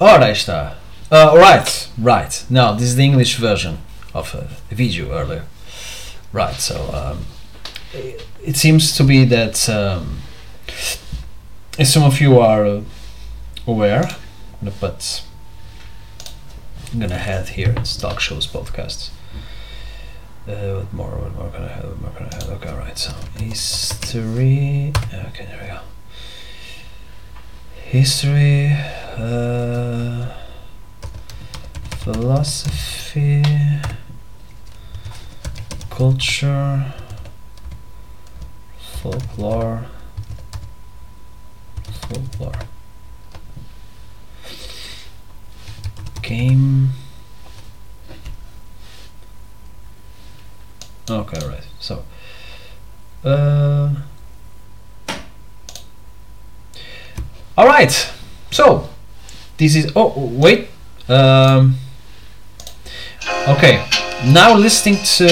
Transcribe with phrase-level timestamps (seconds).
[0.00, 0.76] Ora está.
[1.10, 2.44] Uh, right, right.
[2.48, 3.78] No, this is the English version
[4.14, 5.44] of a video earlier.
[6.32, 7.26] Right, so um,
[7.92, 10.20] it, seems to be that um,
[11.78, 12.80] as some of you are
[13.66, 14.08] aware,
[14.80, 15.22] but
[16.92, 17.74] I'm gonna head here.
[17.76, 19.10] It's shows podcasts.
[20.48, 21.10] Uh, what more?
[21.10, 21.84] What more can I have?
[21.84, 22.48] What more can I have?
[22.48, 22.96] Okay, right.
[22.96, 24.92] So history.
[25.12, 25.80] Okay, there we go.
[27.90, 28.72] History.
[29.16, 30.24] Uh,
[31.98, 33.42] philosophy.
[35.90, 36.94] Culture.
[38.78, 39.86] Folklore.
[42.06, 42.52] Folklore.
[46.22, 46.90] Game.
[51.10, 51.66] Okay, right.
[51.80, 52.04] So,
[53.24, 53.96] uh,
[57.60, 57.92] all right.
[58.50, 58.88] So,
[59.58, 59.92] this is.
[59.94, 60.68] Oh, wait.
[61.08, 61.76] Um.
[63.48, 63.84] Okay.
[64.24, 65.26] Now listening to.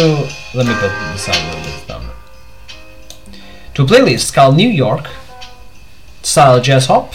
[0.54, 2.10] Let me put this out a little bit down.
[3.74, 5.06] To a playlist called New York
[6.22, 7.14] style jazz hop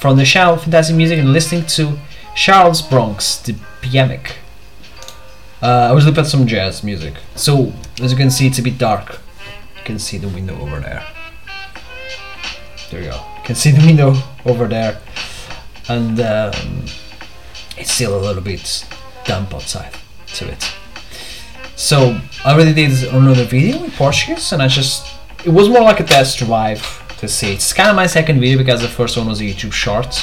[0.00, 1.98] from the channel Fantastic Music and listening to
[2.34, 4.38] Charles Bronx, the Pianic.
[5.60, 7.14] Uh, I was looking at some jazz music.
[7.36, 9.20] So, as you can see, it's a bit dark.
[9.76, 11.04] You can see the window over there.
[12.90, 13.31] There you go.
[13.44, 15.00] Can see the window over there.
[15.88, 16.84] And um,
[17.76, 18.86] it's still a little bit
[19.24, 19.92] damp outside
[20.34, 20.72] to it.
[21.76, 25.06] So, I already did another video in Portuguese, and I just.
[25.44, 26.82] It was more like a test drive
[27.18, 27.52] to see.
[27.52, 30.14] It's kind of my second video because the first one was a YouTube short.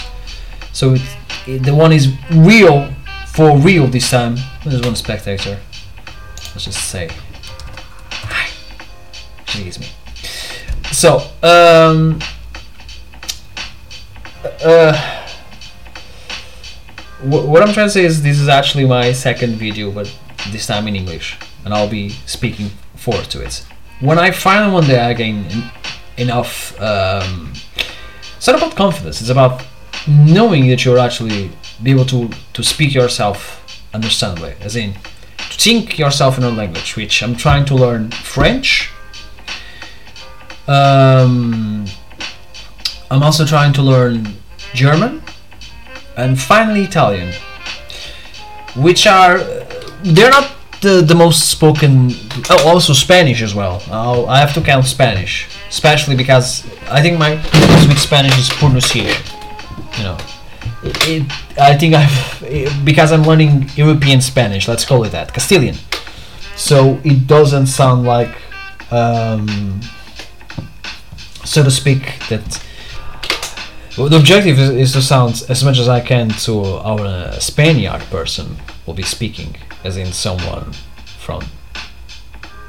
[0.72, 1.02] So, it,
[1.46, 2.94] it, the one is real
[3.28, 4.38] for real this time.
[4.64, 5.60] There's one spectator.
[6.54, 7.10] Let's just say
[8.12, 8.50] hi.
[9.42, 9.88] Excuse me.
[10.92, 12.20] So, um,
[14.44, 15.20] uh,
[17.22, 20.14] what I'm trying to say is this is actually my second video, but
[20.52, 23.66] this time in English, and I'll be speaking forward to it.
[24.00, 25.46] When I finally one day I gain
[26.18, 27.52] enough, um,
[28.38, 29.20] it's not about confidence.
[29.20, 29.64] It's about
[30.08, 31.52] knowing that you're actually
[31.84, 36.96] be able to to speak yourself understandably, as in to think yourself in a language.
[36.96, 38.92] Which I'm trying to learn French.
[40.68, 41.88] Um,
[43.12, 44.39] I'm also trying to learn
[44.74, 45.22] German,
[46.18, 47.34] and finally Italian,
[48.76, 49.40] which are
[50.04, 52.12] they're not the, the most spoken.
[52.50, 53.82] Oh, also Spanish as well.
[53.92, 58.50] I'll, I have to count Spanish, especially because I think my problems with Spanish is
[58.50, 59.24] pronunciation.
[59.98, 60.18] You know,
[60.84, 61.24] it,
[61.60, 64.68] I think I've because I'm learning European Spanish.
[64.68, 65.76] Let's call it that Castilian.
[66.56, 68.36] So it doesn't sound like,
[68.92, 69.82] um,
[71.46, 72.66] so to speak, that.
[74.00, 77.40] Well, the objective is, is to sound as much as I can to our uh,
[77.40, 78.56] Spaniard person
[78.86, 80.72] will be speaking, as in someone
[81.18, 81.44] from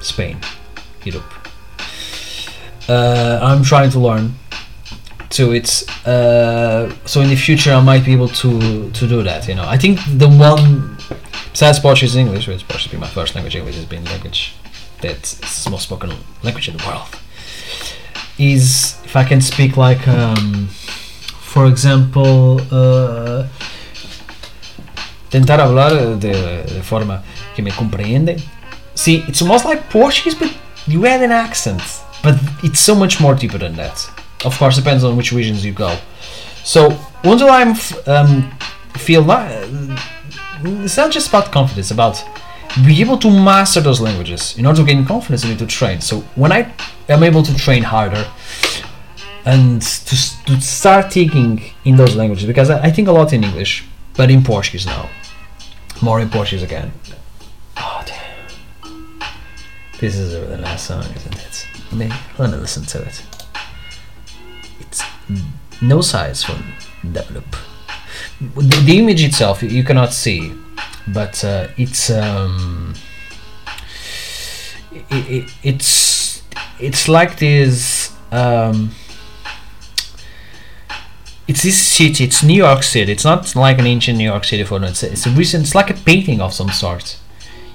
[0.01, 0.39] Spain,
[1.05, 1.33] Europe.
[2.89, 4.35] Uh, I'm trying to learn
[5.29, 9.47] to it, uh, so in the future I might be able to to do that.
[9.47, 10.99] You know, I think the one
[11.53, 14.57] besides Portuguese English, which Portuguese being my first language, English has been language
[15.01, 16.11] that's the most spoken
[16.43, 17.09] language in the world.
[18.37, 20.71] Is if I can speak like, um,
[21.50, 23.44] for example, uh,
[25.31, 27.25] tentar hablar de, de forma
[27.56, 28.41] que me compreende.
[28.94, 30.49] See, it's almost like Portuguese, but
[30.87, 31.83] you add an accent.
[32.22, 34.09] But it's so much more deeper than that.
[34.44, 35.97] Of course, it depends on which regions you go.
[36.62, 37.75] So, once I'm
[38.06, 38.49] um,
[38.94, 39.50] feel not,
[40.84, 42.25] it's not just about confidence, about
[42.87, 44.56] be able to master those languages.
[44.56, 46.00] In order to gain confidence, you need to train.
[46.00, 46.72] So, when I
[47.09, 48.25] am able to train harder
[49.45, 53.45] and to, to start thinking in those languages, because I, I think a lot in
[53.45, 53.84] English,
[54.17, 55.09] but in Portuguese now,
[56.03, 56.93] more in Portuguese again.
[57.77, 59.21] Oh damn!
[59.99, 61.67] This is a really nice song, isn't it?
[61.93, 63.23] Let me let me listen to it.
[64.81, 65.03] It's
[65.81, 66.62] no size from
[67.12, 67.45] develop.
[68.41, 70.53] The, the image itself you cannot see,
[71.09, 72.94] but uh, it's um,
[74.93, 76.43] it, it, it's
[76.79, 78.12] it's like this.
[78.32, 78.91] Um,
[81.50, 82.23] it's this city.
[82.23, 83.11] It's New York City.
[83.11, 84.87] It's not like an ancient New York City photo.
[84.87, 85.64] It's it's a recent.
[85.64, 87.19] It's like a painting of some sort.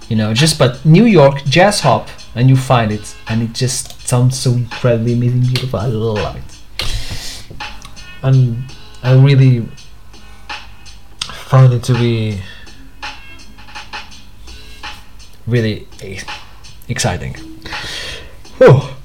[0.07, 4.07] You know, just but New York jazz hop, and you find it, and it just
[4.07, 5.79] sounds so incredibly amazing, beautiful.
[5.79, 6.49] I love it,
[8.23, 8.63] and
[9.03, 9.67] I really
[11.49, 12.39] find it to be
[15.47, 15.85] really
[16.87, 17.35] exciting.
[18.61, 18.97] Oh,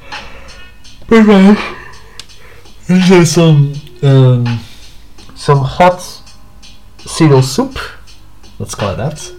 [1.08, 1.56] but uh,
[2.86, 4.60] there's some um,
[5.34, 6.00] some hot
[6.98, 7.78] cereal soup.
[8.58, 9.32] Let's call it that.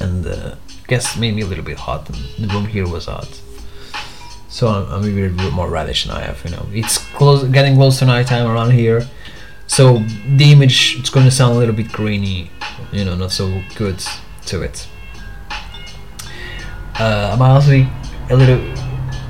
[0.00, 2.08] And uh, I guess maybe a little bit hot.
[2.08, 3.40] And the room here was hot.
[4.48, 6.42] So I'm, I'm maybe a bit more radish than I have.
[6.44, 9.06] You know, it's close, getting close to nighttime around here.
[9.66, 9.98] So
[10.36, 12.50] the image it's going to sound a little bit grainy.
[12.92, 14.02] You know, not so good
[14.46, 14.88] to it.
[16.98, 18.60] Uh, I'm also a little,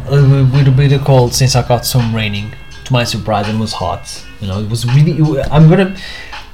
[0.06, 2.52] a little, little bit cold since I got some raining.
[2.87, 4.25] To my surprise, it was hot.
[4.41, 5.12] You know, it was really.
[5.43, 5.97] I'm gonna.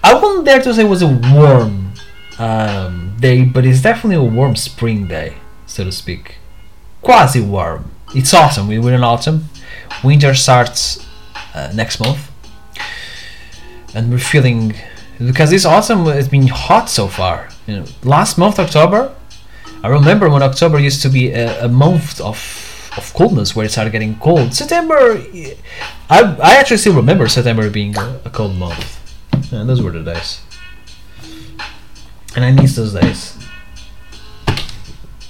[0.02, 1.92] I wouldn't dare to say it was a warm
[2.38, 5.34] um, day, but it's definitely a warm spring day,
[5.66, 6.36] so to speak.
[7.02, 7.90] Quasi warm.
[8.14, 8.66] It's awesome.
[8.68, 9.48] We- We're in autumn.
[10.02, 11.06] Winter starts
[11.54, 12.30] uh, next month,
[13.94, 14.74] and we're feeling
[15.18, 17.48] because this autumn has been hot so far.
[17.66, 19.14] You know, last month October,
[19.82, 22.36] I remember when October used to be a, a month of
[22.96, 24.54] of coldness where it started getting cold.
[24.54, 25.22] September,
[26.10, 28.98] I, I actually still remember September being a, a cold month.
[29.52, 30.40] And those were the days.
[32.34, 33.38] And I miss those days.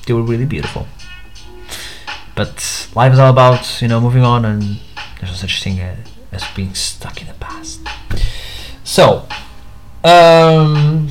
[0.06, 0.86] They were really beautiful.
[2.34, 4.80] But life is all about, you know, moving on and
[5.18, 7.80] there's no such thing as, being stuck in the past.
[8.84, 9.26] So,
[10.02, 11.08] um,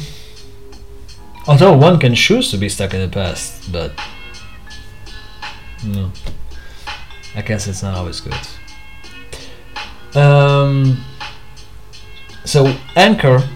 [1.48, 3.94] although one can choose to be stuck in the past, but
[5.86, 6.12] no,
[7.36, 8.36] I guess it's not always good.
[10.16, 11.04] Um,
[12.44, 13.48] so Anchor,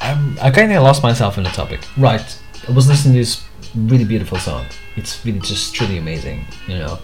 [0.00, 1.80] I'm, I kind of lost myself in the topic.
[1.96, 2.38] Right,
[2.68, 4.66] I was listening to this really beautiful song.
[4.96, 6.44] It's really just truly amazing.
[6.66, 6.98] You know,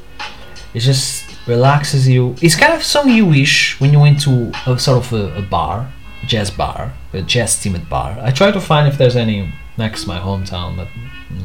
[0.75, 2.35] it just relaxes you.
[2.43, 5.43] It's kind of song you wish when you went to a sort of a, a
[5.43, 5.93] bar,
[6.27, 8.19] jazz bar, a jazz themed bar.
[8.21, 10.89] I try to find if there's any next to my hometown, but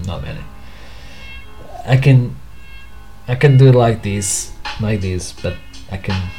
[0.07, 0.41] not many.
[1.85, 2.35] I can,
[3.27, 5.55] I can do it like this, like this, but
[5.91, 6.29] I can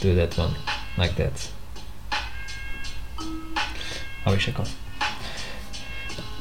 [0.00, 0.54] do that one
[0.96, 1.50] like that.
[4.24, 4.68] I wish I could.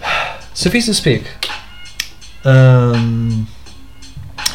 [0.53, 1.23] Suffice to speak,
[2.43, 3.47] um,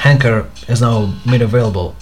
[0.04, 1.94] Anchor has now made available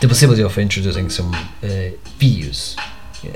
[0.00, 2.78] the possibility of introducing some uh, videos,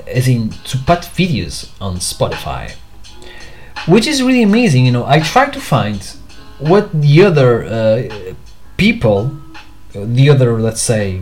[0.07, 2.71] as in to put videos on Spotify,
[3.87, 4.85] which is really amazing.
[4.85, 6.01] You know, I tried to find
[6.59, 8.33] what the other uh,
[8.77, 9.35] people,
[9.93, 11.21] the other, let's say,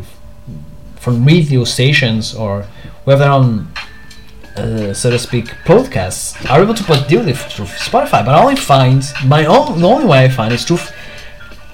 [0.97, 2.65] from radio stations or
[3.05, 8.41] whether uh, so to speak, podcasts are able to put directly through Spotify, but I
[8.41, 10.79] only find my own the only way I find is through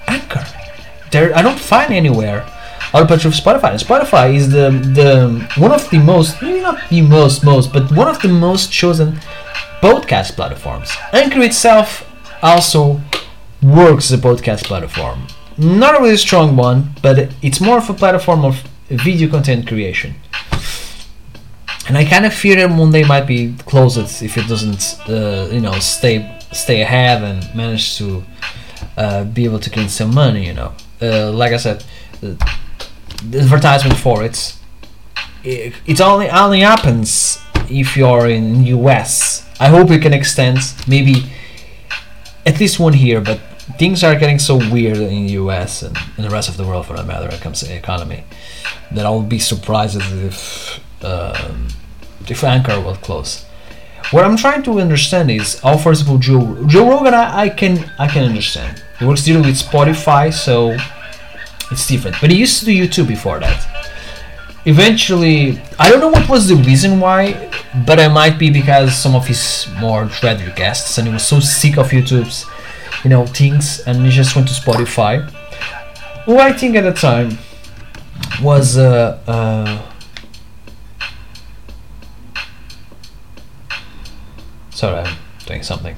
[0.07, 0.45] Anchor.
[1.11, 2.45] There, I don't find anywhere
[2.93, 3.71] other but through Spotify.
[3.71, 4.69] And Spotify is the
[4.99, 5.09] the
[5.59, 9.19] one of the most, maybe not the most most, but one of the most chosen
[9.81, 10.91] podcast platforms.
[11.11, 12.09] Anchor itself
[12.41, 13.01] also
[13.61, 15.27] works as a podcast platform.
[15.57, 20.15] Not a really strong one, but it's more of a platform of video content creation
[21.87, 25.49] and I kind of fear that one day might be closed if it doesn't, uh,
[25.51, 28.23] you know, stay stay ahead and manage to
[28.97, 30.47] uh, be able to gain some money.
[30.47, 31.83] You know, uh, like I said,
[32.21, 32.37] the
[33.29, 34.55] the advertisement for it,
[35.43, 39.47] it, it only only happens if you're in US.
[39.59, 41.25] I hope it can extend maybe
[42.45, 43.39] at least one here, but
[43.77, 46.85] things are getting so weird in the US and in the rest of the world
[46.85, 48.23] for that matter when it comes to the economy
[48.91, 51.67] that I'll be surprised if um,
[52.27, 53.43] if Anchor will close.
[54.11, 57.91] What I'm trying to understand is how, for example, Joe Joe Rogan, I, I can
[57.97, 58.83] I can understand.
[58.99, 60.77] He works dealing with Spotify, so
[61.71, 62.17] it's different.
[62.21, 63.61] But he used to do YouTube before that.
[64.65, 67.51] Eventually, I don't know what was the reason why,
[67.85, 71.39] but it might be because some of his more dreaded guests, and he was so
[71.39, 72.45] sick of YouTube's,
[73.03, 75.29] you know, things, and just went to Spotify.
[76.25, 77.37] Who I think at the time
[78.41, 79.91] was uh, uh,
[84.75, 85.95] Sorry, I'm doing something.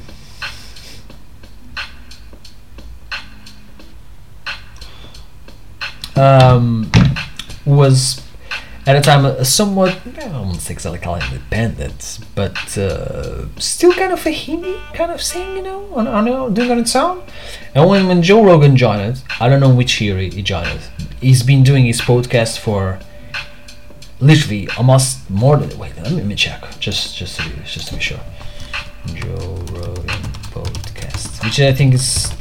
[6.16, 6.92] Um,
[7.66, 8.27] was
[8.88, 13.92] at a time a somewhat, I won't say exactly call it independent, but uh, still
[13.92, 16.96] kind of a Hindi kind of thing, you know, on, on, on doing on its
[16.96, 17.22] own.
[17.76, 20.80] And when, when Joe Rogan joined, it, I don't know which year he, he joined.
[21.20, 23.00] He's been doing his podcast for
[24.22, 25.78] literally almost more than.
[25.78, 28.22] Wait, let me, let me check, just just to be just to be sure.
[29.08, 30.24] Joe Rogan
[30.56, 32.32] podcast, which I think is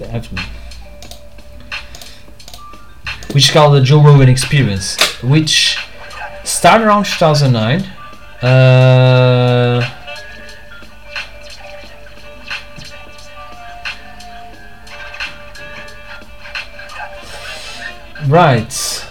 [3.32, 5.76] which is called the Joe Rogan Experience, which
[6.46, 7.82] started around 2009.
[8.42, 9.82] Uh,
[18.28, 19.02] right.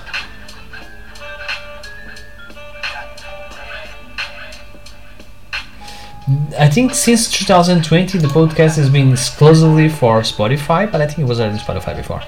[6.58, 11.26] I think since 2020 the podcast has been exclusively for Spotify, but I think it
[11.26, 12.22] was already Spotify before.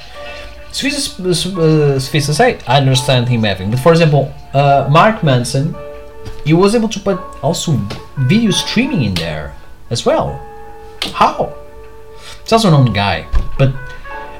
[0.78, 3.72] To say, I understand him having.
[3.72, 5.76] But for example, uh, Mark Manson,
[6.46, 7.72] he was able to put also
[8.18, 9.56] video streaming in there
[9.90, 10.40] as well.
[11.14, 11.56] How?
[12.42, 13.26] It's also a known guy,
[13.58, 13.74] but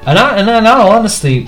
[0.06, 1.46] and I, and I, honestly,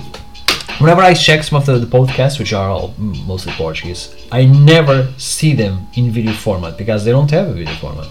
[0.79, 5.11] whenever I check some of the, the podcasts, which are all mostly Portuguese, I never
[5.17, 8.07] see them in video format because they don't have a video format.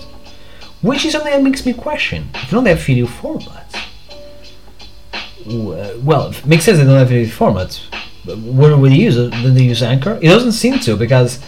[0.80, 2.30] Which is something that makes me question.
[2.34, 3.79] If you don't have video format,
[5.50, 7.80] well, it makes sense they don't have any format.
[8.24, 9.16] Where would they use?
[9.16, 9.30] it?
[9.30, 10.18] Do they use Anchor?
[10.22, 11.40] It doesn't seem to because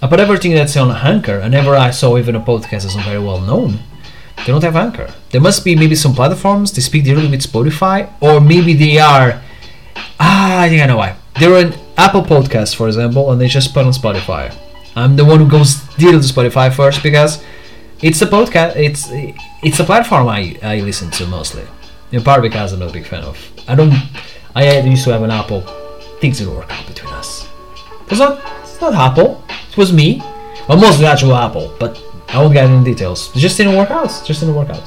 [0.00, 3.18] put everything that's on Anchor, and never I saw even a podcast that's not very
[3.18, 3.80] well known.
[4.38, 5.12] They don't have Anchor.
[5.30, 9.42] There must be maybe some platforms they speak directly with Spotify, or maybe they are.
[10.20, 11.16] Ah, I think I know why.
[11.40, 14.54] They're an Apple Podcast, for example, and they just put on Spotify.
[14.94, 17.42] I'm the one who goes directly to Spotify first because
[18.00, 18.76] it's a podcast.
[18.76, 19.08] It's
[19.62, 21.64] it's a platform I, I listen to mostly.
[22.12, 23.36] In part because I'm not a big fan of.
[23.68, 23.92] I don't.
[24.54, 25.60] I used to have an Apple.
[26.20, 27.48] Things didn't work out between us.
[28.08, 28.40] It's not.
[28.62, 29.44] It's not Apple.
[29.70, 30.22] It was me.
[30.68, 33.34] Well, mostly actual Apple, but I won't get into details.
[33.34, 34.06] It just didn't work out.
[34.06, 34.82] It just didn't work out.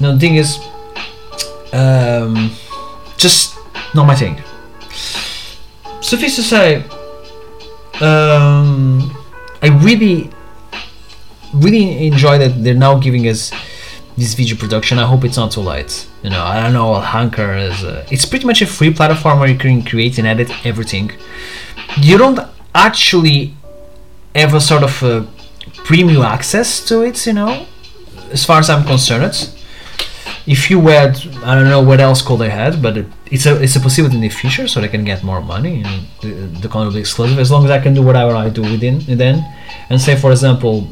[0.00, 0.58] Now the thing is,
[1.72, 2.50] um,
[3.16, 3.56] just
[3.94, 4.40] not my thing.
[6.02, 6.84] Suffice to say,
[8.00, 9.10] um,
[9.62, 10.30] I really,
[11.54, 13.52] really enjoy that they're now giving us
[14.16, 14.98] this video production.
[14.98, 16.06] I hope it's not too late.
[16.26, 16.96] You know, I don't know.
[16.96, 17.84] Anchor is.
[17.84, 21.12] A, it's pretty much a free platform where you can create and edit everything.
[22.00, 22.40] You don't
[22.74, 23.54] actually
[24.34, 25.24] have a sort of a
[25.84, 27.24] premium access to it.
[27.28, 27.66] You know,
[28.32, 29.52] as far as I'm concerned.
[30.48, 33.62] If you had, I don't know what else could they had, but it, it's a
[33.62, 36.30] it's a possibility in the future, so they can get more money and the,
[36.62, 38.98] the content will be exclusive as long as I can do whatever I do within
[39.16, 39.44] then.
[39.90, 40.88] And say, for example,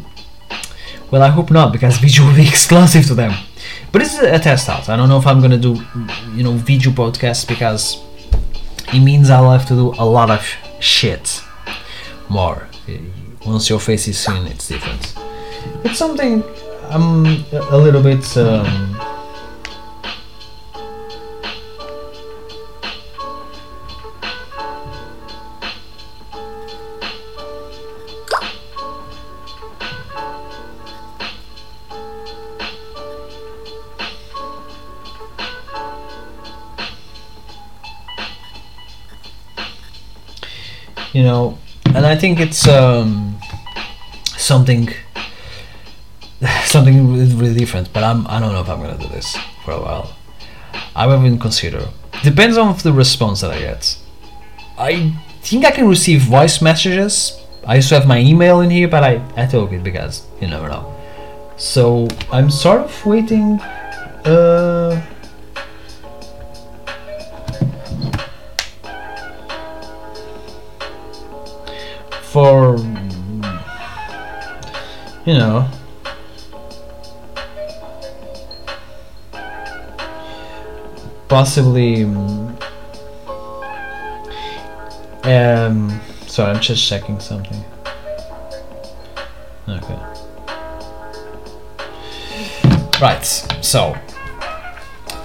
[1.11, 3.35] well, I hope not because video will be exclusive to them.
[3.93, 4.89] But it's a test out.
[4.89, 5.81] I don't know if I'm gonna do,
[6.35, 8.03] you know, video podcasts because
[8.93, 10.43] it means I'll have to do a lot of
[10.81, 11.43] shit
[12.29, 12.69] more.
[13.47, 15.15] Once your face is seen, it's different.
[15.85, 16.43] It's something
[16.91, 18.37] I'm a a little bit.
[18.37, 19.14] Um,
[41.15, 41.57] you know
[41.95, 43.39] and i think it's um,
[44.37, 44.89] something
[46.65, 49.81] something really, different but i'm i don't know if i'm gonna do this for a
[49.81, 50.15] while.
[50.97, 51.89] I haven't consider
[52.23, 53.97] depends on the response that i get.
[54.77, 57.41] I think i can receive voice messages.
[57.67, 60.49] I used to have my email in here but i i took it because you
[60.49, 60.85] never know.
[61.57, 63.61] So i'm sort of waiting
[64.27, 65.01] uh
[72.35, 72.77] for
[75.25, 75.69] you know.
[81.29, 82.03] Possibly
[85.23, 87.65] um sorry i'm just checking something.
[89.69, 89.99] Okay.
[93.01, 93.25] Right
[93.63, 93.97] so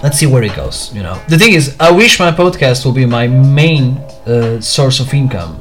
[0.04, 1.20] let's see where it goes you know.
[1.28, 5.60] The thing is i wish my podcast will be my main uh, source of income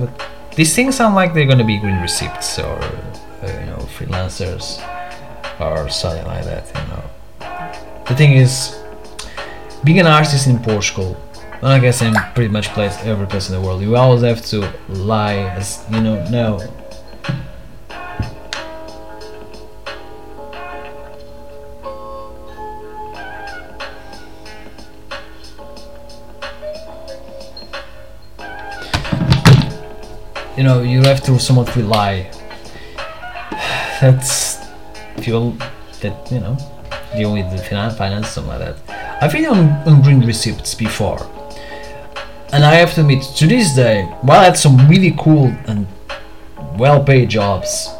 [0.00, 4.82] but these things sound like they're gonna be green receipts or uh, you know freelancers
[5.60, 7.04] or something like that you know.
[8.06, 8.78] The thing is
[9.84, 11.14] being an artist in portugal
[11.62, 13.80] i guess in pretty much place every place in the world.
[13.80, 16.60] You always have to lie as you know no
[30.64, 32.30] you know you have to somewhat rely.
[34.00, 34.64] That's
[35.18, 35.54] fuel
[36.00, 36.56] that you know
[37.14, 39.22] deal with the finance, finance something like that.
[39.22, 41.20] I've been on, on green receipts before.
[42.54, 45.88] And i have to admit to this day while i had some really cool and
[46.78, 47.90] well-paid jobs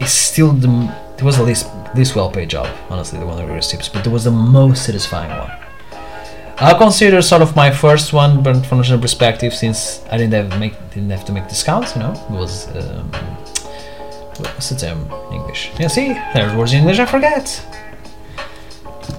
[0.00, 0.70] it's still the
[1.18, 4.24] it was the least least well-paid job honestly the one with receipts but it was
[4.24, 5.63] the most satisfying one
[6.58, 10.74] I'll consider sort of my first one, from a perspective, since I didn't have make
[10.90, 13.10] didn't have to make discounts, you know, it was um,
[14.38, 15.72] what's the term in English?
[15.78, 17.66] Yeah, see, there's words in English I forget.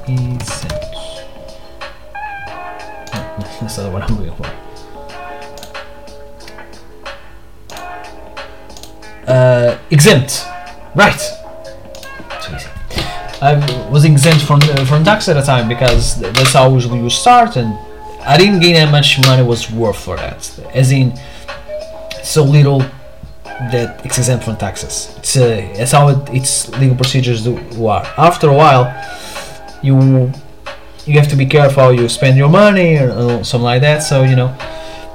[0.08, 0.38] No,
[3.62, 4.50] that's not what I'm looking for.
[9.27, 10.46] Uh, exempt.
[10.96, 11.20] Right.
[13.46, 14.60] I was exempt from
[14.90, 17.78] from tax at the time because that's how usually you start, and
[18.22, 20.40] I didn't gain that much money was worth for that.
[20.74, 21.14] As in,
[22.24, 22.80] so little
[23.74, 25.14] that it's exempt from taxes.
[25.18, 28.06] It's uh, that's how it, its legal procedures do are.
[28.18, 28.86] After a while,
[29.84, 29.96] you
[31.06, 34.00] you have to be careful how you spend your money or uh, something like that.
[34.00, 34.50] So you know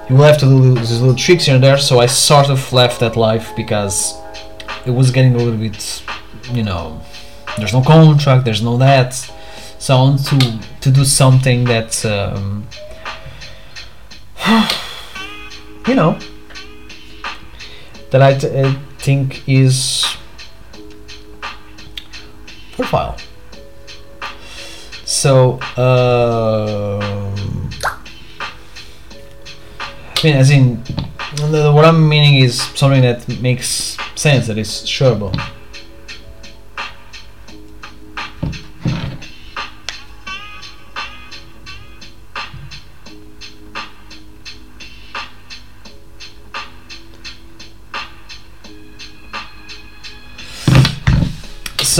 [0.08, 1.78] you will have to do these little tricks here and there.
[1.78, 4.14] So I sort of left that life because
[4.86, 6.02] it was getting a little bit,
[6.52, 7.00] you know,
[7.60, 9.14] there's no contract, there's no that.
[9.78, 12.66] So I want to to do something that, um,
[15.86, 16.18] you know,
[18.10, 20.04] that I, t- I think is
[22.72, 23.16] profile.
[25.04, 27.70] So, um,
[30.16, 30.76] I mean, as in,
[31.38, 35.34] what I'm meaning is something that makes sense, that is shareable.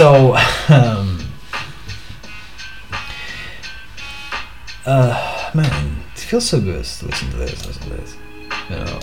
[0.01, 0.33] So,
[0.69, 1.19] um,
[4.83, 8.17] uh, man, it feels so good to listen to this, listen to this.
[8.67, 8.99] You know,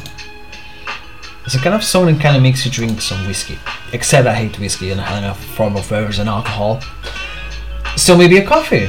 [1.45, 3.61] it's a kind of song that kind of makes you drink some whiskey.
[3.93, 6.81] Except I hate whiskey and of form of beverage and alcohol.
[7.97, 8.89] So maybe a coffee.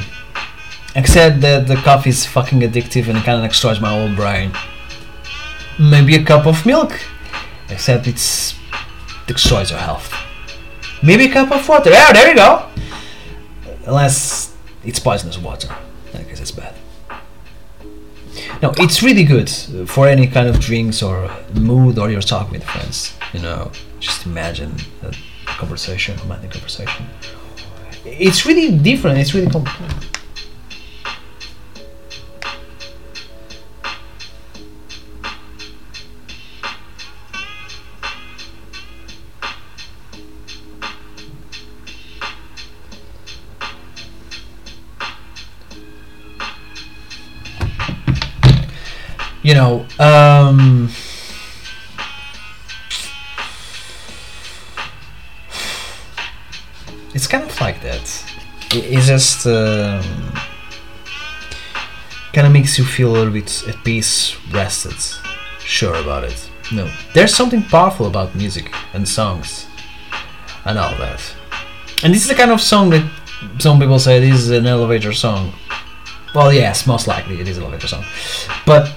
[0.95, 4.51] Except that the coffee is fucking addictive and it kind of destroys my whole brain.
[5.77, 6.99] Maybe a cup of milk.
[7.69, 8.55] Except it's
[9.27, 10.11] destroys your health.
[11.01, 11.89] Maybe a cup of water.
[11.89, 12.69] Yeah, there you go.
[13.85, 15.69] Unless it's poisonous water.
[16.13, 16.75] I guess it's bad.
[18.61, 19.49] No, it's really good
[19.89, 23.13] for any kind of drinks or mood or you're talking with friends.
[23.33, 25.13] You know, just imagine a
[25.45, 27.05] conversation, romantic conversation.
[28.05, 29.17] It's really different.
[29.17, 30.18] It's really complicated.
[59.39, 60.33] Just um,
[62.33, 64.95] kind of makes you feel a little bit at peace rested
[65.59, 69.67] sure about it no there's something powerful about music and songs
[70.65, 71.21] and all that
[72.03, 73.09] and this is the kind of song that
[73.59, 75.53] some people say this is an elevator song
[76.35, 78.03] well yes most likely it is an elevator song
[78.65, 78.91] but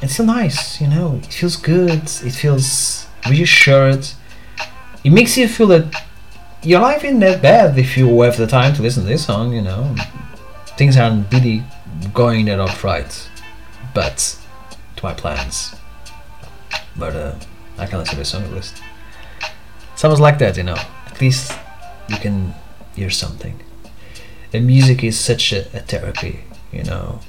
[0.00, 1.16] it's still nice, you know.
[1.24, 2.04] It feels good.
[2.04, 4.06] It feels reassured.
[5.02, 6.04] It makes you feel that
[6.62, 9.52] your life isn't that bad if you have the time to listen to this song,
[9.52, 9.94] you know.
[10.76, 11.62] Things aren't really
[12.12, 13.30] going that off right,
[13.94, 14.38] but
[14.96, 15.74] to my plans.
[16.96, 17.34] But uh,
[17.78, 18.82] I can listen to this song at least.
[19.96, 20.76] Sounds like that, you know.
[21.06, 21.52] At least
[22.08, 22.54] you can
[22.94, 23.60] hear something.
[24.52, 26.40] And music is such a, a therapy,
[26.72, 27.20] you know.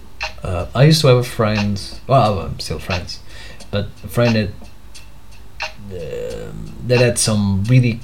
[0.44, 1.82] Uh, I used to have a friend.
[2.08, 3.20] Well, I'm still friends,
[3.72, 4.50] but a friend that
[5.92, 8.00] um that had some really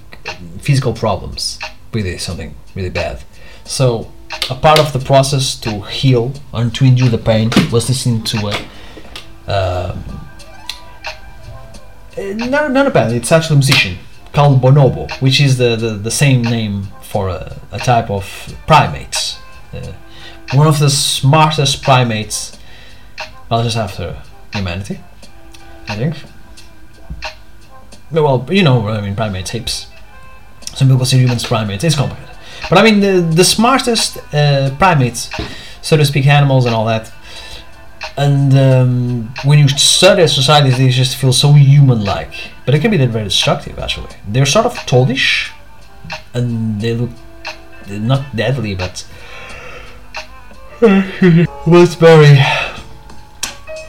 [0.59, 1.59] physical problems,
[1.93, 3.23] really something really bad.
[3.63, 4.11] So
[4.49, 8.47] a part of the process to heal and to endure the pain was listening to
[8.47, 8.55] a
[9.47, 10.25] um,
[12.17, 13.13] uh, not, not a band.
[13.13, 13.97] It's actually a musician
[14.31, 19.38] called bonobo, which is the, the, the same name for a, a type of primates.
[19.73, 19.93] Uh,
[20.53, 22.57] one of the smartest primates,
[23.49, 24.21] well, just after
[24.53, 24.99] humanity,
[25.88, 26.15] I think.
[28.11, 29.88] Well, you know, I mean, primates, apes.
[30.73, 31.84] Some people say humans, primates.
[31.84, 32.36] It's complicated,
[32.69, 35.30] but I mean, the the smartest uh, primates,
[35.82, 37.12] so to speak, animals and all that.
[38.17, 42.34] And um, when you study societies, they just feel so human-like,
[42.65, 43.78] but it can be very destructive.
[43.78, 45.51] Actually, they're sort of tollish,
[46.34, 47.10] and they look
[47.89, 49.06] not deadly, but
[51.65, 52.38] was very,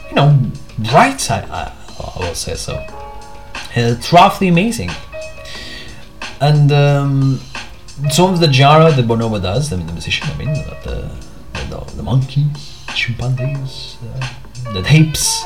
[0.09, 0.39] you know,
[0.77, 1.29] bright.
[1.29, 2.75] I, I, I will say so.
[2.75, 4.91] Uh, it's roughly amazing.
[6.39, 7.39] And um,
[8.09, 11.09] some of the genre that Bonobo does, I mean, the musician, I mean, the,
[11.69, 15.43] the, the monkeys, chimpanzees, uh, the apes,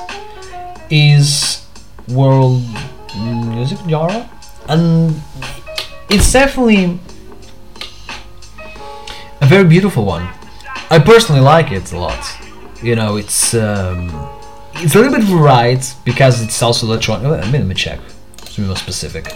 [0.89, 1.65] is
[2.09, 2.61] world
[3.15, 4.29] music genre.
[4.67, 5.15] And
[6.09, 6.99] it's definitely
[9.41, 10.27] a very beautiful one.
[10.89, 12.23] I personally like it a lot.
[12.83, 14.09] You know, it's um,
[14.75, 17.27] it's a little bit varied because it's also electronic.
[17.27, 17.99] Let me, let me check
[18.37, 19.31] to be more specific.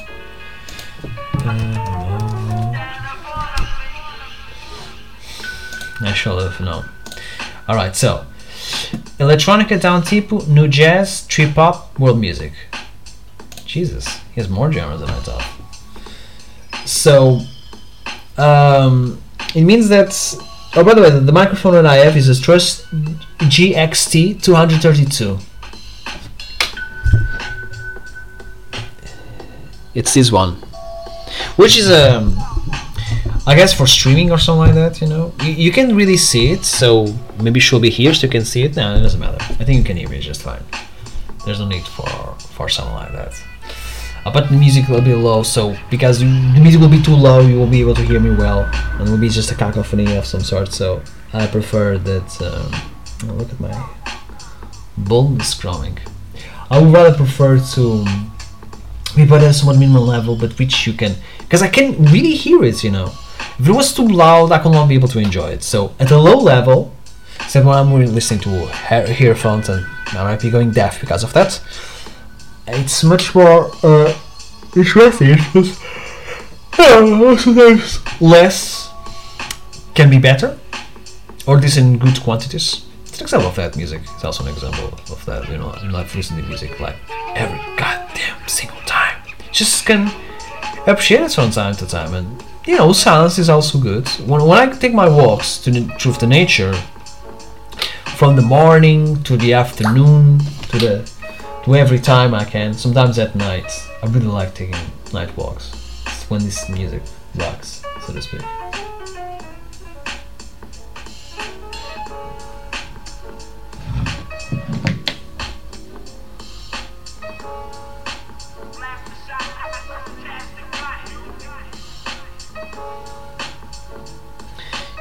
[6.01, 6.85] I should have known.
[7.67, 8.25] Alright, so
[9.19, 12.53] electronica down tempo, new jazz, trip hop, world music.
[13.65, 15.45] Jesus, he has more genres than I thought.
[16.85, 17.41] So,
[18.37, 19.21] um,
[19.55, 20.13] it means that.
[20.77, 22.85] Oh, by the way, the microphone that I have is a Trust
[23.39, 25.39] GXT 232.
[29.93, 30.61] It's this one,
[31.55, 32.35] which is um,
[33.47, 35.01] I guess for streaming or something like that.
[35.01, 36.65] You know, you, you can really see it.
[36.65, 38.75] So maybe she'll be here, so you can see it.
[38.75, 39.37] No, it doesn't matter.
[39.41, 40.63] I think you can hear it just fine.
[41.45, 42.09] There's no need for
[42.55, 43.33] for something like that.
[44.25, 46.25] Uh, but the music will be low, so because the
[46.59, 48.61] music will be too low, you will be able to hear me well,
[48.97, 50.73] and it will be just a cacophony of some sort.
[50.73, 52.41] So I prefer that.
[52.41, 53.71] Um, oh, look at my
[55.39, 55.99] is growing.
[56.71, 58.05] I would rather prefer to
[59.15, 61.15] be put at somewhat minimal level, but which you can,
[61.45, 62.83] because I can really hear it.
[62.83, 63.07] You know,
[63.59, 65.63] if it was too loud, I could not be able to enjoy it.
[65.63, 66.93] So at a low level,
[67.39, 68.51] except when I'm listening to
[69.23, 71.59] earphones and I might be going deaf because of that
[72.67, 74.13] it's much more uh,
[74.75, 75.37] interesting.
[75.53, 77.77] It's just uh,
[78.19, 78.91] less
[79.93, 80.59] can be better,
[81.47, 82.85] or this in good quantities.
[83.05, 84.01] It's an example of that music.
[84.03, 85.47] It's also an example of that.
[85.49, 86.97] You know, I'm not listening to music like
[87.35, 89.21] every goddamn single time.
[89.51, 90.11] Just can
[90.91, 94.07] appreciate it from time to time, and you know, silence is also good.
[94.25, 96.73] When when I take my walks to the, through the nature,
[98.15, 101.11] from the morning to the afternoon to the
[101.65, 102.73] to every time I can.
[102.73, 103.71] Sometimes at night.
[104.01, 104.79] I really like taking
[105.11, 105.71] night walks.
[106.05, 107.01] It's when this music
[107.35, 108.84] rocks, so to speak.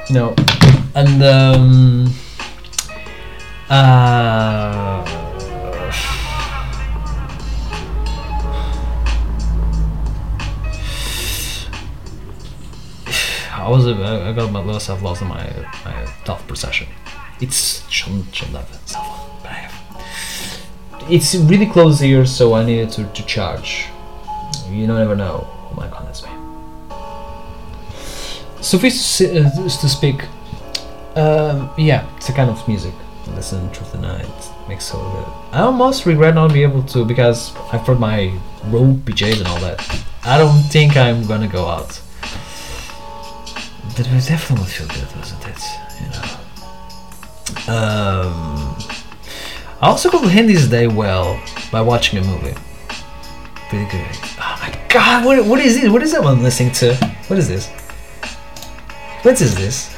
[0.07, 0.35] Know,
[0.93, 2.13] and um,
[3.69, 3.73] uh,
[13.51, 15.43] I was I got my myself lost in my
[15.83, 16.87] my tough procession.
[17.41, 17.83] It's
[19.43, 19.73] have.
[21.09, 23.87] It's really close here, so I needed to, to charge.
[24.69, 26.14] You don't never know might contact me.
[28.75, 30.23] Suffice to, uh, speak,
[31.15, 32.93] um, yeah, it's a kind of music.
[33.35, 34.27] Listen through the night
[34.67, 35.25] makes so good.
[35.51, 38.31] I almost regret not being able to because I brought my
[38.65, 39.79] robe PJs and all that.
[40.23, 42.01] I don't think I'm gonna go out
[43.95, 45.61] that was definitely feel good, wasn't it?
[46.01, 47.73] You know.
[47.73, 48.75] Um,
[49.81, 52.55] I also comprehend this day well by watching a movie.
[53.69, 54.05] Pretty good.
[54.37, 55.89] Oh my god, what, what is this?
[55.89, 56.95] What is that one listening to?
[57.27, 57.71] What is this?
[59.25, 59.91] What is this?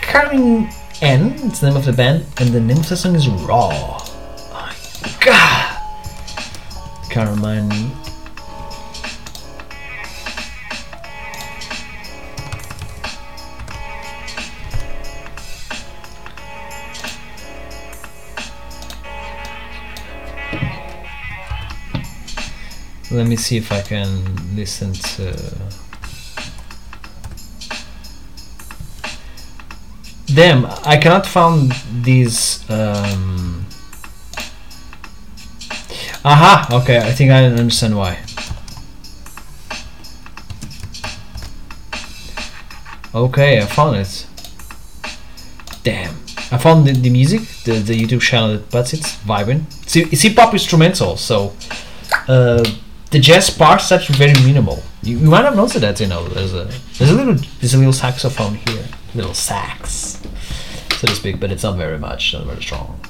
[0.00, 0.70] Carmen
[1.02, 3.98] N, it's the name of the band, and the name of the song is Raw.
[3.98, 4.72] Oh my
[5.18, 5.80] god!
[7.10, 7.90] Carmine
[23.10, 25.85] let me see if I can listen to
[30.36, 31.72] damn I cannot find
[32.02, 33.64] these um...
[36.24, 36.68] aha!
[36.70, 38.18] Okay I think I understand why.
[43.14, 44.26] Okay I found it.
[45.82, 46.14] Damn.
[46.52, 50.22] I found the, the music the, the YouTube channel that puts it vibing it's, it's
[50.22, 51.56] hip hop instrumental so
[52.28, 52.62] uh,
[53.10, 54.82] the jazz part is actually very minimal.
[55.02, 56.64] You, you might have noticed that, you know, there's a
[56.98, 60.15] there's a little there's a little saxophone here, little sax,
[61.06, 63.00] so to speak, but it's not very much, not very strong.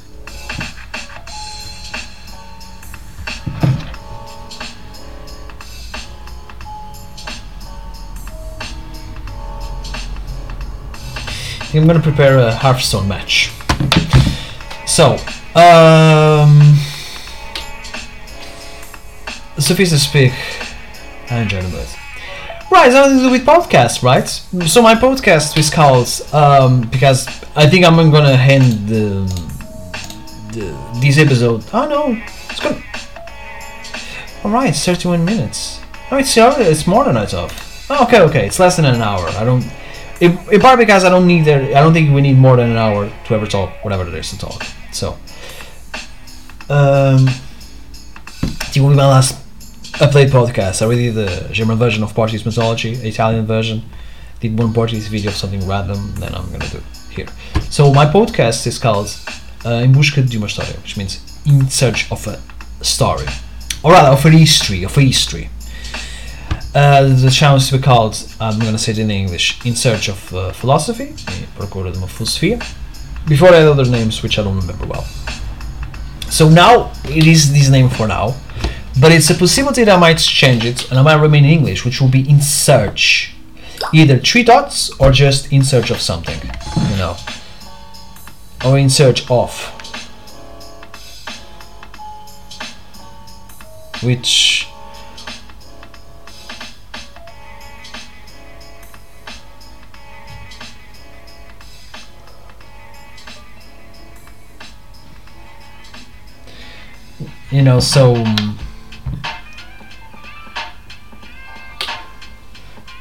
[11.74, 13.52] I'm gonna prepare a Hearthstone match.
[14.86, 15.18] So,
[15.54, 16.76] um.
[19.58, 20.32] Suffice to speak,
[21.30, 21.95] I enjoy them both.
[22.76, 24.28] Right, something to do with podcasts, right?
[24.68, 29.24] So my podcast is called um, because I think I'm gonna end the,
[30.52, 31.64] the this episode.
[31.72, 32.76] Oh no, it's good.
[34.44, 35.80] All right, 31 minutes.
[36.10, 37.50] Oh, it's it's more than I thought.
[37.88, 39.26] Oh, okay, okay, it's less than an hour.
[39.26, 39.64] I don't.
[40.20, 41.62] In, in part because I don't need there.
[41.74, 44.28] I don't think we need more than an hour to ever talk whatever there is
[44.32, 44.66] to talk.
[44.92, 45.16] So,
[46.68, 47.24] um,
[48.70, 49.45] do you want my last
[49.98, 50.82] I played podcasts.
[50.82, 53.82] I already did the German version of Portuguese mythology, Italian version.
[54.40, 56.14] Did one Portuguese video of something random.
[56.16, 57.28] Then I'm gonna do here.
[57.70, 59.06] So my podcast is called
[59.64, 62.38] uh, Busca de uma História, which means in search of a
[62.84, 63.26] story,
[63.82, 65.48] or rather of a history, of a history.
[66.74, 70.10] Uh, the channel is to be called, I'm gonna say it in English, In Search
[70.10, 71.14] of uh, Philosophy,
[71.56, 72.58] procura de uma filosofia.
[73.26, 75.06] Before I had other names which I don't remember well.
[76.28, 78.34] So now it is this name for now,
[79.00, 81.84] but it's a possibility that I might change it and I might remain in English,
[81.84, 83.34] which will be in search,
[83.92, 86.40] either three dots or just in search of something,
[86.90, 87.16] you know,
[88.64, 89.52] or in search of,
[94.02, 94.68] which.
[107.52, 108.58] You know, so um,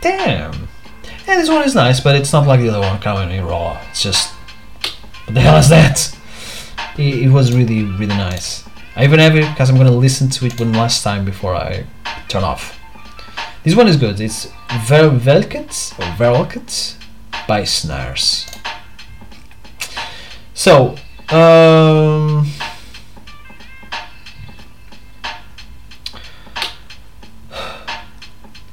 [0.06, 0.68] Damn.
[1.28, 3.82] Yeah, this one is nice, but it's not like the other one coming in raw.
[3.90, 4.36] It's just.
[5.26, 6.16] What the hell is that?
[6.96, 8.64] It, it was really, really nice.
[8.96, 11.88] I even have it because I'm gonna listen to it one last time before I
[12.28, 12.80] turn off.
[13.64, 14.22] This one is good.
[14.22, 14.46] It's
[14.86, 16.98] Ver Velket or Velket
[17.48, 18.46] by Snares.
[20.54, 20.98] So,
[21.30, 22.46] um.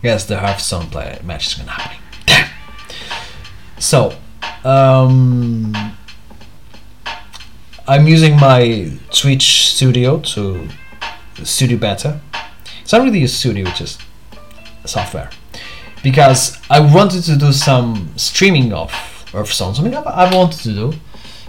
[0.02, 1.98] Yes, the Hearthstone play match is gonna happen.
[3.78, 4.14] So,
[4.64, 5.74] um,
[7.86, 10.68] I'm using my Twitch Studio to
[11.42, 12.20] Studio Beta.
[12.80, 14.00] It's not really a studio, it's just
[14.84, 15.30] software.
[16.02, 18.92] Because I wanted to do some streaming of
[19.32, 20.92] Hearthstone, something I've, wanted to do.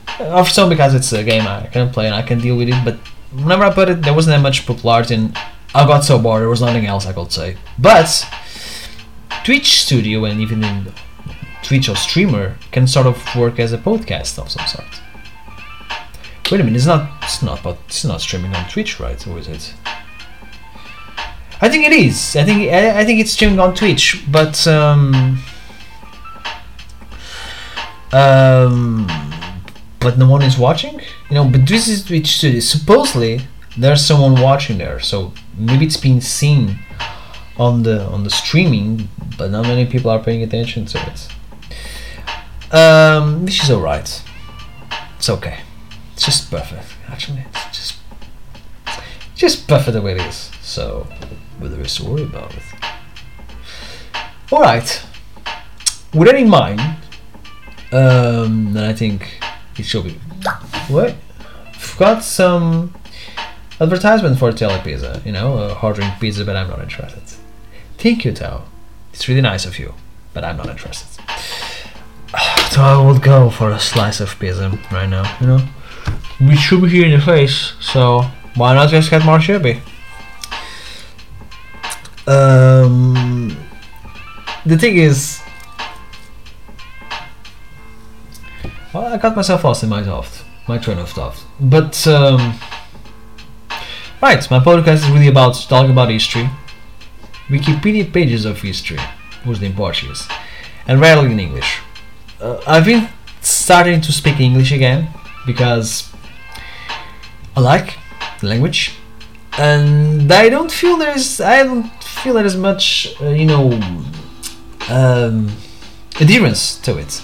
[0.05, 2.95] Hearthstone because it's a game I can play and I can deal with it, but
[3.31, 5.37] whenever I put it, there wasn't that much popularity and
[5.75, 7.57] I got so bored, there was nothing else I could say.
[7.79, 8.27] But
[9.43, 10.93] Twitch Studio and even in
[11.63, 15.01] Twitch or streamer can sort of work as a podcast of some sort.
[16.51, 19.27] Wait a minute, it's not it's not but it's not streaming on Twitch, right?
[19.27, 19.73] Or is it?
[21.61, 22.35] I think it is.
[22.35, 25.39] I think I, I think it's streaming on Twitch, but um,
[28.11, 29.07] um,
[29.99, 30.99] but no one is watching.
[31.29, 32.59] You know, but this is Twitch Studio.
[32.59, 33.41] Supposedly,
[33.77, 36.79] there's someone watching there, so maybe it's being seen
[37.57, 41.27] on the on the streaming, but not many people are paying attention to it.
[42.73, 44.23] Um, which is alright.
[45.17, 45.59] It's okay.
[46.13, 46.95] It's just perfect.
[47.07, 47.99] Actually, it's just
[49.35, 50.51] just perfect the way it is.
[50.61, 51.07] So,
[51.59, 52.63] what there is to worry about it.
[54.51, 55.05] All right.
[56.13, 56.79] With that in mind,
[57.91, 59.39] um, then I think
[59.77, 60.19] it should be.
[60.87, 61.15] What?
[61.73, 62.93] I've got some
[63.79, 65.25] advertisement for Telepizza.
[65.25, 67.21] You know, a uh, ordering pizza, but I'm not interested.
[68.03, 68.65] Thank you, Tao.
[69.13, 69.93] It's really nice of you,
[70.33, 71.23] but I'm not interested.
[72.73, 75.61] So I would go for a slice of pizza right now, you know?
[76.41, 78.23] We should be here in the face, so
[78.55, 79.79] why not just get more chubby?
[82.25, 83.55] Um,
[84.65, 85.39] the thing is,
[88.91, 91.41] well, I got myself lost in my thought, my train of thought.
[91.59, 92.59] But, um,
[94.19, 96.49] right, my podcast is really about talking about history,
[97.49, 98.99] Wikipedia pages of history,
[99.45, 100.27] mostly in Portuguese,
[100.87, 101.81] and rarely in English.
[102.39, 103.09] Uh, I've been
[103.41, 105.09] starting to speak English again
[105.45, 106.09] because
[107.55, 107.97] I like
[108.39, 108.93] the language,
[109.57, 113.71] and I don't feel there's I don't feel there is much uh, you know
[114.89, 115.51] um,
[116.19, 117.21] adherence to it.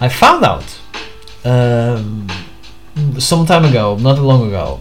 [0.00, 0.80] I found out
[1.44, 2.26] um,
[3.18, 4.80] some time ago, not long ago,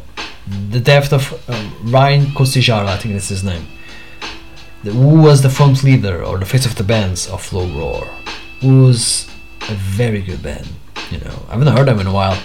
[0.69, 3.67] the death of uh, Ryan Karazija, I think that's his name
[4.83, 8.05] the, who was the front leader or the face of the bands of Low Roar,
[8.61, 9.29] who was
[9.69, 10.67] a very good band.
[11.09, 12.37] You know, I haven't heard them in a while.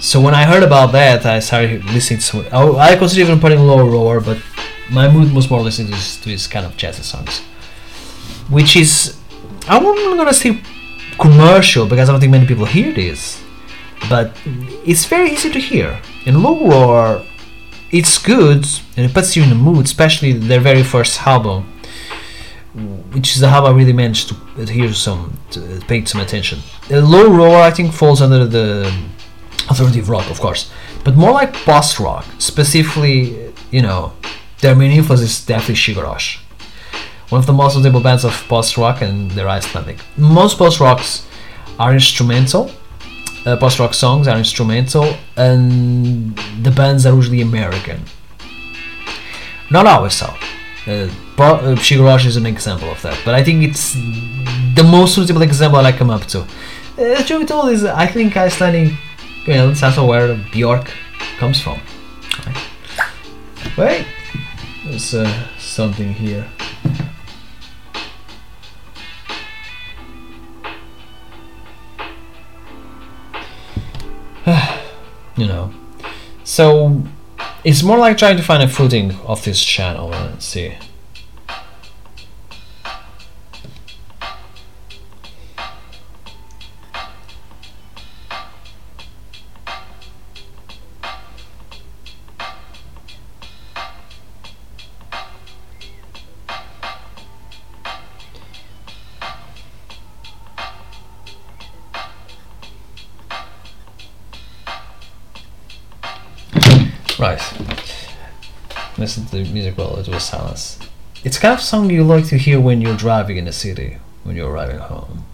[0.00, 2.54] So when I heard about that, I started listening to.
[2.54, 4.38] I, I considered even putting Low Roar, but
[4.90, 5.94] my mood was more listening to
[6.30, 7.40] his, to kind of jazzy songs,
[8.48, 9.18] which is
[9.68, 10.62] I'm not gonna say
[11.18, 13.42] commercial because I don't think many people hear this,
[14.08, 14.32] but
[14.86, 16.00] it's very easy to hear.
[16.24, 17.24] In Low Roar,
[17.90, 21.64] it's good and it puts you in the mood, especially their very first album,
[23.12, 26.20] which is the album I really managed to adhere to some, to uh, pay some
[26.20, 26.60] attention.
[26.88, 28.92] The Low Roar, I think, falls under the
[29.68, 30.70] alternative rock, of course,
[31.04, 32.26] but more like post rock.
[32.38, 34.12] Specifically, you know,
[34.60, 36.38] their main influence is definitely Rós.
[37.30, 39.98] One of the most notable bands of post rock, and they're Icelandic.
[40.16, 41.26] Most post rocks
[41.78, 42.70] are instrumental,
[43.48, 48.02] uh, post rock songs are instrumental, and the bands are usually American.
[49.70, 50.26] Not always so.
[50.86, 53.94] Uh, Pro- uh, is an example of that, but I think it's
[54.74, 56.40] the most suitable example I come up to.
[56.98, 58.92] Uh, truth be told is, I think Icelandic,
[59.46, 60.90] you know, that's also where Bjork
[61.38, 61.78] comes from.
[62.44, 62.56] Right?
[63.76, 64.06] Wait,
[64.84, 66.46] there's uh, something here.
[75.36, 75.72] you know,
[76.44, 77.02] so
[77.64, 80.08] it's more like trying to find a footing of this channel.
[80.08, 80.74] Let's see.
[109.08, 110.78] Listen to the music well, it was silence.
[111.24, 114.36] It's kind of song you like to hear when you're driving in the city, when
[114.36, 115.24] you're arriving home,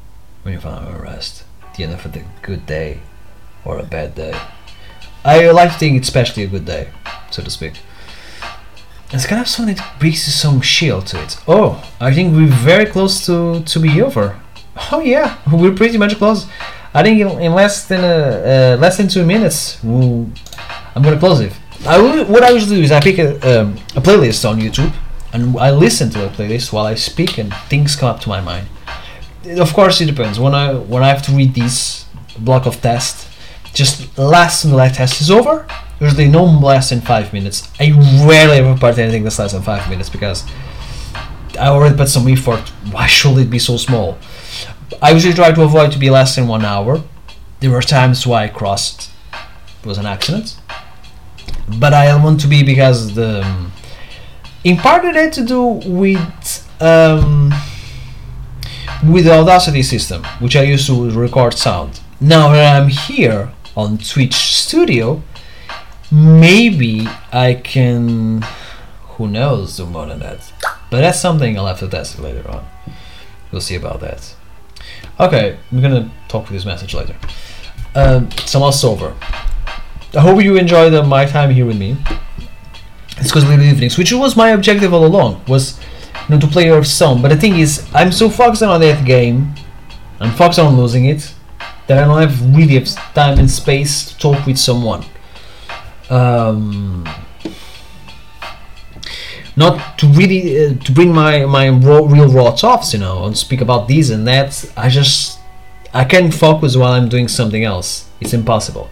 [0.42, 1.42] when you're finally rest,
[1.76, 3.00] the end of a good day
[3.64, 4.38] or a bad day.
[5.24, 6.90] I like to think it's especially a good day,
[7.32, 7.80] so to speak.
[9.10, 11.36] It's kind of song that brings some chill to it.
[11.48, 14.40] Oh, I think we're very close to to be over.
[14.92, 16.46] Oh yeah, we're pretty much close.
[16.94, 20.30] I think in, in less than uh, uh, less than two minutes, we'll,
[20.94, 21.52] I'm gonna close it.
[21.86, 24.94] I what I usually do is I pick a, um, a playlist on YouTube
[25.34, 28.40] and I listen to the playlist while I speak and things come up to my
[28.40, 28.68] mind.
[29.58, 30.40] Of course, it depends.
[30.40, 32.06] When I when I have to read this
[32.38, 33.28] block of text,
[33.74, 35.66] just last until that test is over.
[36.00, 37.70] Usually no less than five minutes.
[37.78, 37.90] I
[38.26, 40.44] rarely ever part anything that's less than five minutes because
[41.60, 42.66] I already put some effort.
[42.90, 44.18] Why should it be so small?
[45.02, 47.02] I usually try to avoid to be less than one hour.
[47.60, 49.10] There were times why I crossed.
[49.82, 50.56] It was an accident
[51.78, 53.72] but I want to be because the um,
[54.64, 57.52] in part it had to do with um,
[59.06, 62.00] with the Audacity system, which I used to record sound.
[62.20, 65.22] Now that I'm here on Twitch Studio,
[66.10, 68.42] maybe I can.
[69.16, 69.76] Who knows?
[69.76, 70.52] Do more than that.
[70.90, 72.66] But that's something I'll have to test later on.
[73.52, 74.34] We'll see about that.
[75.20, 77.16] Okay, we're gonna talk with this message later.
[77.94, 79.14] Um, so I'm also over.
[80.16, 81.96] I hope you enjoy the, my time here with me.
[83.18, 85.80] It's because little evenings, which was my objective all along, was
[86.28, 87.22] you know to play your song.
[87.22, 89.54] But the thing is, I'm so focused on that game,
[90.20, 91.34] I'm focused on losing it,
[91.86, 92.80] that I don't have really
[93.14, 95.04] time and space to talk with someone.
[96.10, 97.08] Um,
[99.56, 103.36] not to really uh, to bring my my raw, real raw thoughts, you know, and
[103.36, 104.64] speak about these and that.
[104.76, 105.40] I just
[105.92, 108.08] I can't focus while I'm doing something else.
[108.20, 108.90] It's impossible.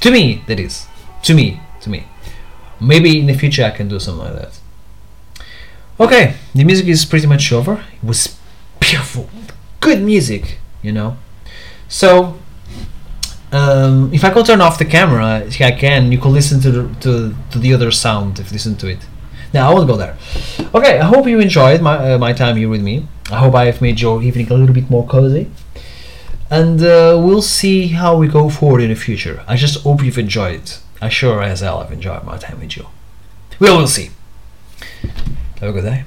[0.00, 0.86] To me, that is.
[1.24, 2.06] To me, to me.
[2.80, 4.60] Maybe in the future I can do something like that.
[5.98, 7.84] Okay, the music is pretty much over.
[8.02, 8.38] It was
[8.80, 9.28] beautiful,
[9.80, 11.18] good music, you know.
[11.88, 12.38] So,
[13.52, 16.10] um, if I could turn off the camera, I can.
[16.10, 19.00] You could listen to the to, to the other sound if you listen to it.
[19.52, 20.16] Now I won't go there.
[20.74, 23.06] Okay, I hope you enjoyed my uh, my time here with me.
[23.30, 25.50] I hope I have made your evening a little bit more cozy
[26.50, 29.44] and uh, we'll see how we go forward in the future.
[29.46, 30.80] I just hope you've enjoyed it.
[31.00, 32.86] I sure as hell have enjoyed my time with you.
[33.58, 34.10] We will see.
[35.60, 36.04] Have a good day.